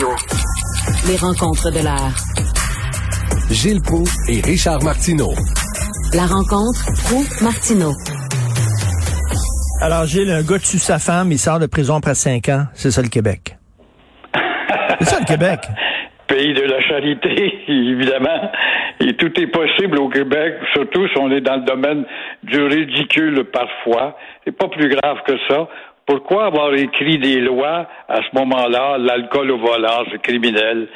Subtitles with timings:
[0.00, 0.08] Radio.
[1.08, 2.14] Les rencontres de l'heure.
[3.50, 5.32] Gilles Proux et Richard Martineau.
[6.14, 7.92] La rencontre Pro-Martineau.
[9.82, 12.64] Alors, Gilles, un gars tue sa femme, il sort de prison après cinq ans.
[12.74, 13.56] C'est ça le Québec.
[15.00, 15.60] C'est ça le Québec.
[16.28, 18.50] Pays de la charité, évidemment.
[19.00, 22.04] Et tout est possible au Québec, surtout si on est dans le domaine
[22.44, 24.16] du ridicule parfois.
[24.44, 25.68] C'est pas plus grave que ça.
[26.10, 30.88] Pourquoi avoir écrit des lois à ce moment-là, l'alcool au volant, c'est criminel.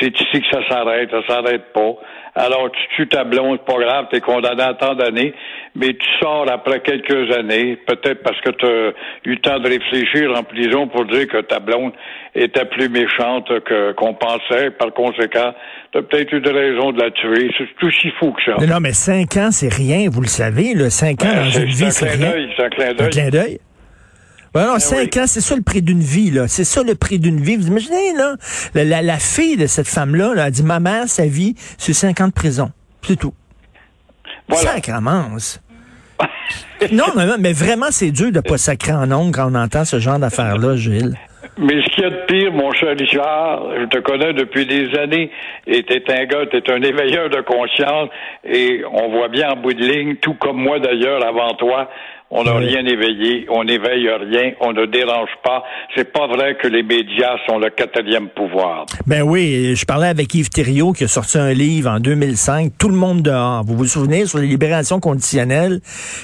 [0.00, 1.92] C'est ici que ça s'arrête, ça s'arrête pas.
[2.34, 5.34] Alors tu tues ta blonde, c'est pas grave, t'es condamné à tant d'années,
[5.76, 8.92] mais tu sors après quelques années, peut-être parce que tu as
[9.26, 11.92] eu le temps de réfléchir en prison pour dire que ta blonde
[12.34, 14.70] était plus méchante que qu'on pensait.
[14.70, 15.52] Par conséquent,
[15.92, 17.50] tu as peut-être eu des raisons de la tuer.
[17.58, 18.56] C'est tout si fou que ça.
[18.58, 20.72] Non, non, mais cinq ans, c'est rien, vous le savez.
[20.72, 22.30] Là, cinq ans Ben, dans c'est une vie, un c'est clin rien.
[22.30, 23.58] d'œil, c'est un clin d'œil?
[24.54, 25.22] Ben non, cinq oui.
[25.22, 26.46] ans, c'est ça le prix d'une vie, là.
[26.46, 27.56] C'est ça le prix d'une vie.
[27.56, 28.36] Vous imaginez, là,
[28.74, 31.94] la, la, la fille de cette femme-là, là, a dit, ma mère, sa vie, c'est
[31.94, 32.70] cinq ans de prison.
[33.02, 33.32] C'est tout.
[34.48, 34.72] Voilà.
[34.72, 35.60] Sacramence.
[36.92, 39.98] non, mais, mais vraiment, c'est dur de pas sacrer en ongle quand on entend ce
[39.98, 41.16] genre d'affaires-là, Gilles.
[41.58, 44.96] Mais ce qu'il y a de pire, mon cher Richard, je te connais depuis des
[44.98, 45.30] années,
[45.66, 48.08] et t'es un gars, t'es un éveilleur de conscience,
[48.44, 51.90] et on voit bien en bout de ligne, tout comme moi d'ailleurs avant toi,
[52.34, 52.66] on n'a Oui.
[52.66, 55.62] rien éveillé, on n'éveille rien, on ne dérange pas.
[55.94, 58.86] C'est pas vrai que les médias sont le quatrième pouvoir.
[59.06, 62.88] Ben oui, je parlais avec Yves Thériault qui a sorti un livre en 2005, Tout
[62.88, 63.62] le monde dehors.
[63.64, 65.80] Vous vous souvenez sur les libérations conditionnelles?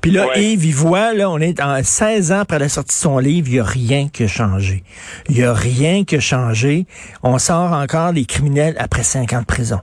[0.00, 0.26] Puis là.
[0.36, 3.46] Yves, il voit, là, on est en 16 ans après la sortie de son livre,
[3.48, 4.82] il n'y a rien qui a changé.
[5.28, 6.86] Il n'y a rien qui a changé.
[7.22, 9.78] On sort encore des criminels après 5 ans de prison.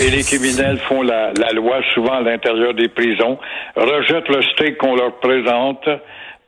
[0.00, 3.38] Et les criminels font la, la loi souvent à l'intérieur des prisons,
[3.76, 5.86] rejettent le steak qu'on leur présente,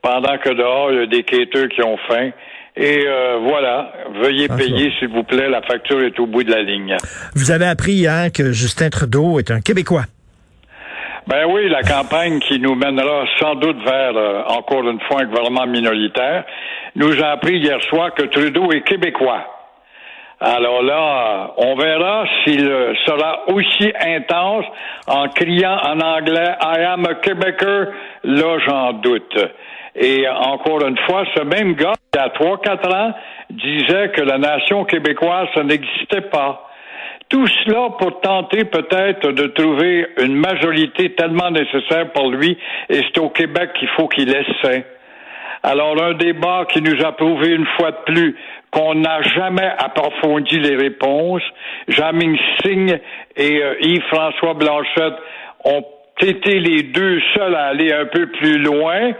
[0.01, 2.31] pendant que dehors, il y a des quêteurs qui ont faim.
[2.77, 6.51] Et euh, voilà, veuillez Ah, payer, s'il vous plaît, la facture est au bout de
[6.51, 6.97] la ligne.
[7.33, 10.03] Vous avez appris hier que Justin Trudeau est un Québécois.
[11.27, 15.25] Ben oui, la campagne qui nous mènera sans doute vers, euh, encore une fois, un
[15.25, 16.43] gouvernement minoritaire,
[16.95, 19.54] nous a appris hier soir que Trudeau est québécois.
[20.39, 24.65] Alors là, on verra s'il euh, sera aussi intense
[25.07, 27.93] en criant en anglais I am a Québécois.
[28.23, 29.37] Là, j'en doute.
[29.95, 33.13] Et encore une fois, ce même gars, il y a trois, quatre ans,
[33.49, 36.69] disait que la nation québécoise, ça n'existait pas.
[37.29, 42.57] Tout cela pour tenter peut-être de trouver une majorité tellement nécessaire pour lui,
[42.89, 44.85] et c'est au Québec qu'il faut qu'il essaie.
[45.63, 48.35] Alors, un débat qui nous a prouvé une fois de plus
[48.71, 51.43] qu'on n'a jamais approfondi les réponses.
[51.87, 52.99] Jean-Ming Signe
[53.35, 55.15] et euh, Yves-François Blanchette
[55.63, 55.85] ont
[56.21, 59.11] été les deux seuls à aller un peu plus loin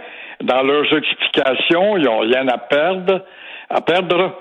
[0.42, 1.96] dans leurs explications.
[1.96, 3.24] Ils n'ont rien à perdre.
[3.70, 4.34] À perdre.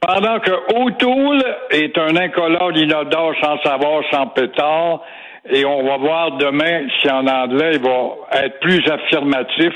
[0.00, 5.00] Pendant que O'Toole est un incolore inodore sans savoir, sans pétard,
[5.50, 9.72] et on va voir demain si en anglais il va être plus affirmatif,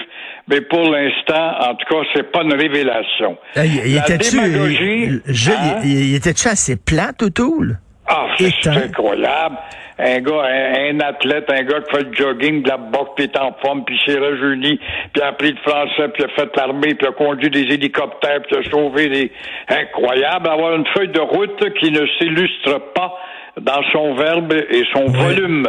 [0.53, 3.39] mais pour l'instant, en tout cas, c'est pas une révélation.
[3.57, 5.81] Euh, La était-tu démagogie, Gilles, hein?
[5.83, 7.79] il était-tu assez plate, O'Toole?
[8.07, 9.57] Ah, c'est incroyable.
[9.99, 13.25] Un gars, un, un athlète, un gars qui fait le jogging, de la boxe, puis
[13.25, 14.79] est en forme, puis s'est rajeuni,
[15.13, 18.59] puis a appris le français, puis a fait l'armée, puis a conduit des hélicoptères, puis
[18.59, 19.33] a sauvé des...
[19.69, 23.15] Incroyable, avoir une feuille de route qui ne s'illustre pas
[23.59, 25.67] dans son verbe et son volume.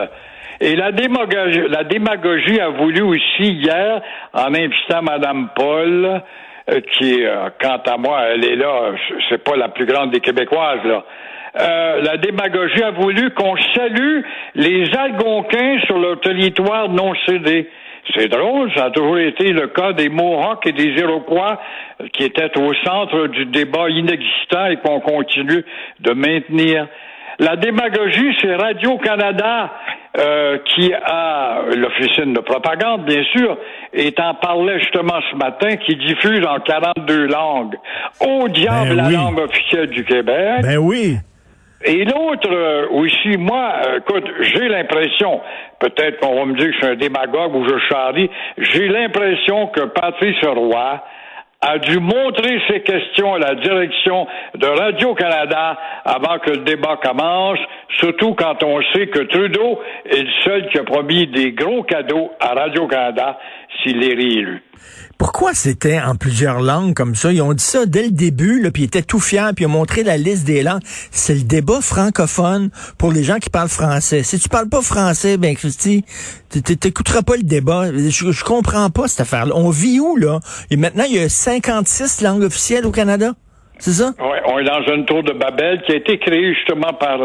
[0.59, 4.01] Et la démagogie, la démagogie a voulu aussi hier,
[4.33, 6.21] en invitant Madame Paul,
[6.69, 8.91] euh, qui, euh, quant à moi, elle est là,
[9.29, 11.03] c'est pas la plus grande des Québécoises, là.
[11.59, 14.21] Euh, la démagogie a voulu qu'on salue
[14.55, 17.69] les Algonquins sur leur territoire non cédé.
[18.15, 21.59] C'est drôle, ça a toujours été le cas des Mohawks et des Iroquois
[22.01, 25.63] euh, qui étaient au centre du débat inexistant et qu'on continue
[26.00, 26.88] de maintenir.
[27.39, 29.71] La démagogie, c'est Radio-Canada
[30.19, 33.57] euh, qui a l'officine de propagande, bien sûr,
[33.94, 37.75] et t'en parlait justement ce matin, qui diffuse en 42 langues.
[38.21, 39.15] Au diable Ben la oui.
[39.15, 40.62] langue officielle du Québec.
[40.62, 41.18] Ben oui.
[41.85, 45.41] Et l'autre euh, aussi, moi, euh, écoute, j'ai l'impression,
[45.79, 49.68] peut-être qu'on va me dire que je suis un démagogue ou je charrie, j'ai l'impression
[49.68, 51.03] que Patrice Roy
[51.65, 57.60] a dû montrer ses questions à la direction de Radio-Canada avant que le débat commence,
[58.00, 62.31] surtout quand on sait que Trudeau est le seul qui a promis des gros cadeaux
[62.42, 63.39] à Radio-Canada
[63.81, 64.62] s'il est réélu.
[65.18, 67.31] Pourquoi c'était en plusieurs langues comme ça?
[67.31, 69.68] Ils ont dit ça dès le début, là, puis ils étaient tout fiers, puis ils
[69.68, 70.81] ont montré la liste des langues.
[71.12, 74.24] C'est le débat francophone pour les gens qui parlent français.
[74.24, 76.04] Si tu parles pas français, ben Christy,
[76.50, 77.92] t'écouteras pas le débat.
[77.94, 79.56] Je, je comprends pas cette affaire-là.
[79.56, 80.40] On vit où, là?
[80.70, 83.34] Et maintenant, il y a 56 langues officielles au Canada?
[83.80, 84.12] C'est ça?
[84.24, 87.18] Ouais, on est dans une tour de Babel qui a été créée justement par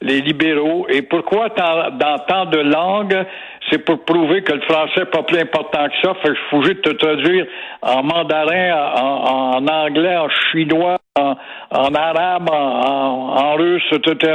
[0.00, 0.86] les libéraux.
[0.90, 3.24] Et pourquoi tant- dans tant de langues?
[3.70, 6.14] C'est pour prouver que le français n'est pas plus important que ça?
[6.22, 7.46] Fait que je de te traduire
[7.80, 14.34] en mandarin, en, anglais, en chinois, en, arabe, en- en russe, etc.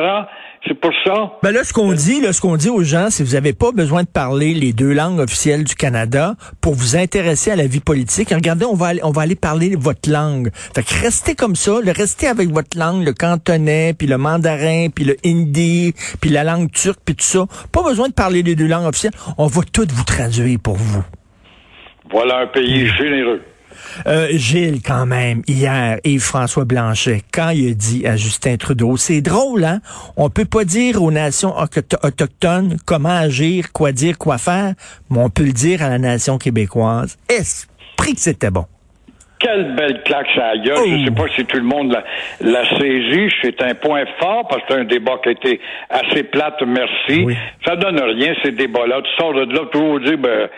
[0.67, 1.31] C'est pour ça.
[1.43, 3.53] Ben là, ce qu'on dit, là, ce qu'on dit aux gens, c'est que vous n'avez
[3.53, 7.67] pas besoin de parler les deux langues officielles du Canada pour vous intéresser à la
[7.67, 8.29] vie politique.
[8.29, 10.49] Regardez, on va aller, on va aller parler votre langue.
[10.75, 14.89] Fait que restez comme ça, le restez avec votre langue, le cantonais, puis le mandarin,
[14.93, 17.45] puis le hindi, puis la langue turque, puis tout ça.
[17.71, 19.13] Pas besoin de parler les deux langues officielles.
[19.37, 21.03] On va tout vous traduire pour vous.
[22.11, 23.41] Voilà un pays généreux.
[24.05, 29.21] Euh, Gilles, quand même, hier, Yves-François Blanchet, quand il a dit à Justin Trudeau, c'est
[29.21, 29.81] drôle, hein?
[30.15, 34.73] On peut pas dire aux nations auto- autochtones comment agir, quoi dire, quoi faire,
[35.09, 37.17] mais on peut le dire à la nation québécoise.
[37.29, 38.65] Esprit que c'était bon.
[39.39, 40.77] Quelle belle claque ça a gueule.
[40.77, 40.87] Oh.
[40.87, 42.03] Je sais pas si tout le monde l'a,
[42.41, 43.29] l'a saisi.
[43.41, 47.23] C'est un point fort parce que c'est un débat qui a été assez plate, merci.
[47.25, 47.37] Oui.
[47.65, 49.01] Ça donne rien, ces débats-là.
[49.03, 50.49] Tu sors de là, toujours dire, ben,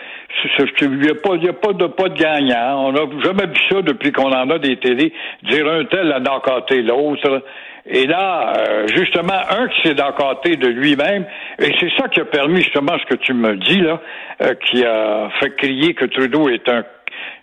[0.80, 2.88] il n'y a pas, y a pas de, pas de gagnant.
[2.88, 5.12] On n'a jamais vu ça depuis qu'on en a des télés.
[5.42, 7.42] Dire un tel a d'encanté l'autre.
[7.86, 11.24] Et là, euh, justement, un qui s'est d'encanté de lui-même,
[11.58, 14.00] et c'est ça qui a permis justement ce que tu me dis, là,
[14.42, 16.84] euh, qui a fait crier que Trudeau est un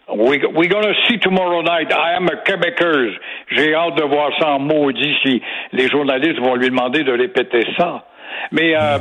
[0.10, 1.92] We, we're gonna see tomorrow night.
[1.92, 3.14] I am a Québécoise.
[3.52, 5.42] J'ai hâte de voir ça en maudit si
[5.74, 8.06] les journalistes vont lui demander de répéter ça.
[8.54, 9.00] Mais euh,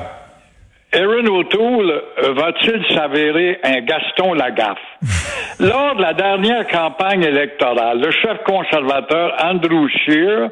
[0.92, 4.78] Aaron O'Toole euh, va-t-il s'avérer un Gaston Lagaffe?
[5.60, 10.50] Lors de la dernière campagne électorale, le chef conservateur Andrew Scheer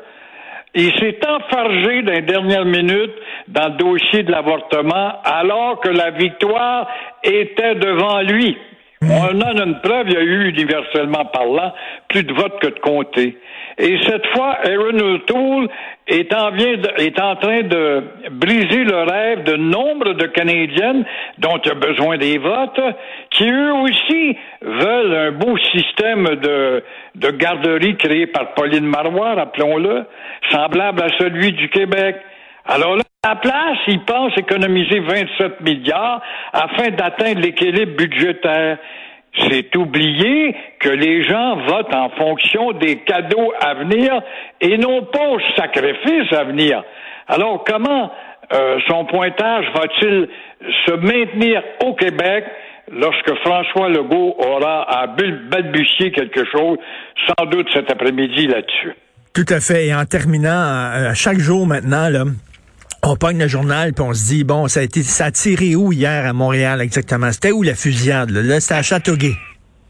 [0.77, 3.15] il s'est enfargé dans les dernières minutes
[3.49, 6.89] dans le dossier de l'avortement alors que la victoire
[7.23, 8.57] était devant lui.
[9.11, 11.73] On en a une preuve, il y a eu universellement parlant
[12.09, 13.39] plus de votes que de comtés.
[13.79, 15.69] Et cette fois, Aaron O'Toole
[16.07, 21.05] est en train de briser le rêve de nombre de Canadiennes
[21.39, 22.81] dont il a besoin des votes,
[23.31, 26.85] qui eux aussi veulent un beau système de,
[27.17, 30.05] de garderie créé par Pauline Marois, rappelons-le,
[30.51, 32.17] semblable à celui du Québec.
[32.67, 36.21] Alors là, à la place, ils pensent économiser 27 milliards
[36.53, 38.79] afin d'atteindre l'équilibre budgétaire.
[39.49, 44.21] C'est oublier que les gens votent en fonction des cadeaux à venir
[44.61, 46.85] et non pas aux sacrifices à venir.
[47.27, 48.13] Alors comment
[48.53, 50.29] euh, son pointage va-t-il
[50.87, 52.45] se maintenir au Québec
[52.93, 56.79] lorsque François Legault aura à balbutier quelque chose,
[57.27, 58.93] sans doute cet après-midi là-dessus?
[59.35, 59.87] Tout à fait.
[59.87, 62.25] Et en terminant, chaque jour maintenant, là,
[63.07, 65.77] on pogne le journal puis on se dit bon, ça a été ça a tiré
[65.77, 67.31] où hier à Montréal exactement?
[67.33, 69.35] C'était où la fusillade Là, Là, c'était à Châteauguay.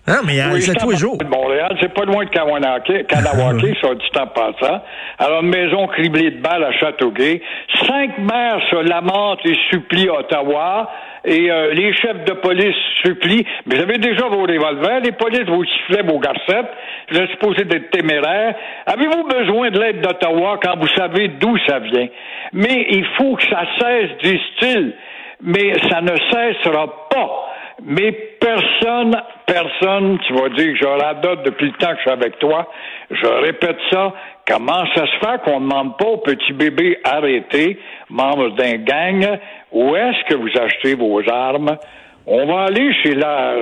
[0.06, 1.18] Non, mais Oui, c'est c'est tous les jours.
[1.64, 4.82] Montréal, c'est pas loin de Kanawake, ça dit en passant.
[5.18, 7.40] Alors, une maison criblée de balles à Châteauguay.
[7.86, 10.90] Cinq maires se lamentent et supplient Ottawa.
[11.26, 13.46] Et euh, les chefs de police supplient.
[13.66, 16.70] Mais vous avez déjà vos revolvers, les polices, vos sifflets, vos garcettes.
[17.10, 18.54] Vous êtes supposé d'être téméraire.
[18.86, 22.08] Avez-vous besoin de l'aide d'Ottawa quand vous savez d'où ça vient?
[22.52, 24.92] Mais il faut que ça cesse, disent-ils.
[25.42, 27.53] Mais ça ne cessera pas.
[27.82, 29.14] Mais personne,
[29.46, 32.68] personne, tu vas dire que je radote depuis le temps que je suis avec toi,
[33.10, 34.12] je répète ça,
[34.48, 37.78] comment ça se fait qu'on ne demande pas au petit bébé arrêté,
[38.10, 39.38] membre d'un gang,
[39.72, 41.76] où est-ce que vous achetez vos armes?
[42.26, 43.54] On va aller chez la-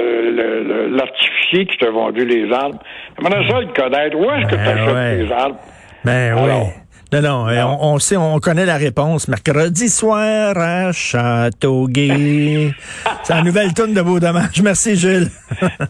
[0.88, 2.78] l'artificier qui t'a vendu les armes.
[3.19, 4.16] J'aimerais ça le connaître.
[4.16, 5.26] Où est-ce que tu Ben achètes ouais.
[5.26, 5.57] tes armes?
[6.04, 6.81] Ben Alors, oui.
[7.12, 7.78] Non, non, euh, Non.
[7.81, 9.28] On, on sait, on connaît la réponse.
[9.28, 12.75] Mercredi soir à Châteauguay.
[13.25, 14.62] C'est la nouvelle tune de vos dommages.
[14.62, 15.31] Merci, Gilles.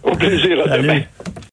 [0.03, 0.59] Au plaisir.
[0.71, 1.03] À demain.